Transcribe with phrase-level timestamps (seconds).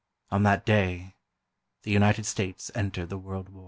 [0.31, 1.13] On that day,
[1.83, 3.59] the United States entered the World War.